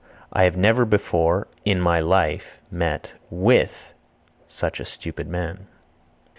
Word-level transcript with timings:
I 0.33 0.49
never 0.49 0.83
before 0.83 1.47
(in 1.63 1.79
my 1.79 1.99
life) 1.99 2.57
met 2.71 3.13
(with) 3.29 3.93
such 4.47 4.79
a 4.79 4.85
stupid 4.85 5.27
man. 5.27 5.67